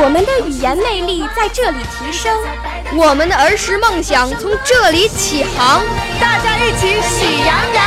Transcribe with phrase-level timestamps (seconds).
[0.00, 2.38] 我们的语言魅力在这里提升，
[2.96, 5.82] 我们的儿时梦想从这里起航。
[6.20, 7.84] 大家一起喜羊羊。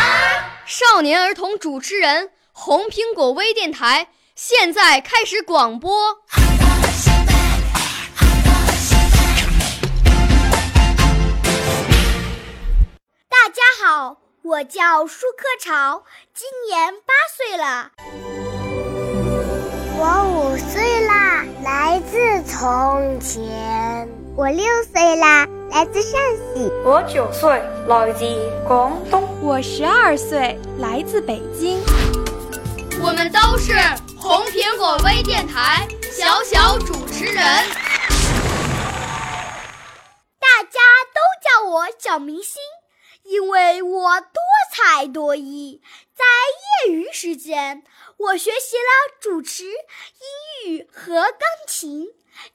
[0.66, 4.08] 少年儿童主持人，红苹果微电台。
[4.36, 6.18] 现在开始广播。
[13.30, 17.92] 大家好，我叫舒克潮，今年八岁了。
[22.62, 24.08] 从前。
[24.38, 26.22] 我六岁啦，来自陕
[26.54, 26.72] 西。
[26.86, 28.24] 我九岁，来自
[28.68, 29.28] 广东。
[29.42, 31.82] 我十二岁，来自北京。
[33.02, 33.74] 我们都是。
[34.16, 37.36] 红苹果微电台小小主持人，
[40.38, 40.80] 大家
[41.16, 42.62] 都叫我小明星，
[43.24, 44.40] 因为我多
[44.72, 45.82] 才多艺。
[46.16, 46.24] 在
[46.86, 47.84] 业余时间，
[48.18, 52.08] 我学习了主持、英语和钢琴。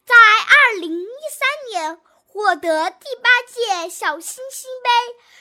[0.04, 2.00] 在二零一三年。
[2.28, 4.90] 获得第八届小星星杯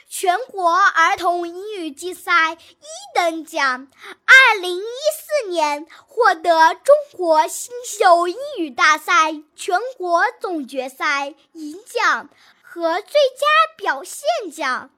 [0.07, 3.89] 全国儿童英语竞赛一等奖，
[4.23, 12.29] 二零一四年获得中国新秀英语大赛全国总决赛银奖
[12.61, 14.89] 和最佳表现奖，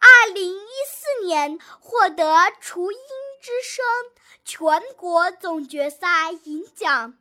[0.00, 2.98] 二零一四年获得雏鹰
[3.40, 3.84] 之声
[4.44, 7.14] 全国总决赛银奖。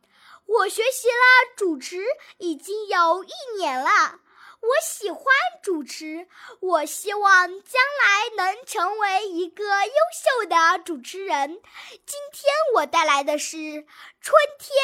[0.45, 2.03] 我学习了主持
[2.37, 4.19] 已经有一年了，
[4.59, 5.25] 我喜欢
[5.61, 6.27] 主持，
[6.59, 11.61] 我希望将来能成为一个优秀的主持人。
[12.05, 13.57] 今天我带来的是
[14.21, 14.75] 《春天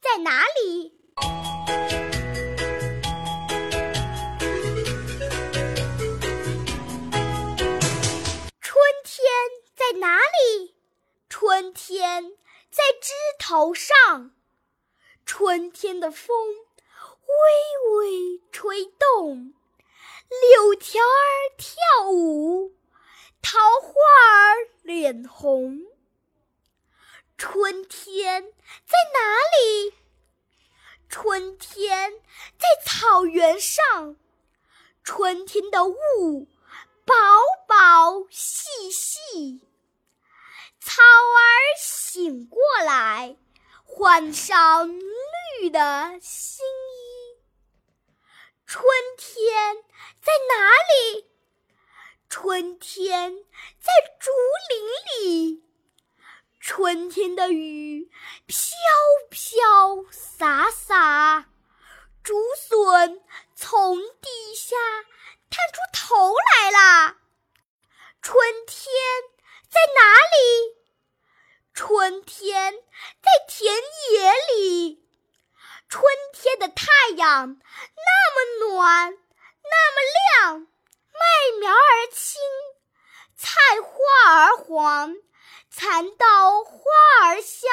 [0.00, 0.96] 在哪里》。
[13.48, 14.30] 枝头上。
[15.24, 19.54] 春天的风微微吹动，
[20.52, 22.74] 柳条儿跳舞，
[23.40, 25.80] 桃花儿脸红。
[27.38, 28.52] 春天
[28.84, 29.94] 在哪里？
[31.08, 32.20] 春天
[32.58, 34.16] 在草原上。
[35.02, 36.46] 春天的雾
[37.06, 37.14] 薄
[37.66, 39.62] 薄细细，
[40.80, 41.48] 草儿
[41.78, 43.36] 醒过来。
[43.98, 44.88] 换上
[45.58, 47.42] 绿的新衣，
[48.64, 48.86] 春
[49.16, 49.74] 天
[50.22, 51.28] 在哪里？
[52.28, 53.34] 春天
[53.80, 54.30] 在竹
[54.70, 55.64] 林里。
[56.60, 58.08] 春天的雨
[58.46, 58.76] 飘
[59.30, 61.48] 飘洒洒，
[62.22, 63.20] 竹笋
[63.56, 64.76] 从地下
[65.50, 67.18] 探出头来啦。
[68.22, 68.94] 春天
[69.68, 70.77] 在哪里？
[71.80, 72.74] 春天
[73.22, 73.72] 在田
[74.10, 75.00] 野里，
[75.88, 76.02] 春
[76.32, 77.56] 天的太阳
[77.94, 80.00] 那么暖，那么
[80.42, 80.66] 亮，
[81.12, 82.40] 麦苗儿青，
[83.36, 85.14] 菜花儿黄，
[85.70, 86.82] 蚕豆花
[87.28, 87.70] 儿香。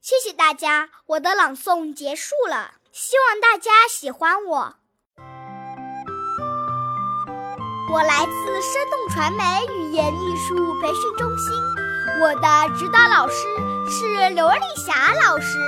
[0.00, 4.76] 谢谢大家，我的朗诵结束了，希望大家喜欢我。
[7.92, 9.42] 我来自生动传媒
[9.74, 11.81] 语言艺术培训中心。
[12.20, 13.34] 我的指导老师
[13.90, 15.58] 是刘丽霞老师。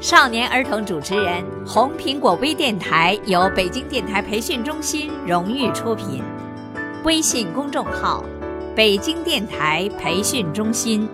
[0.00, 6.22] 少年儿童主持人，红苹果微电台由北京电台培训中心荣誉出品，
[7.04, 8.24] 微信公众号：
[8.74, 11.08] 北京电台培训中心。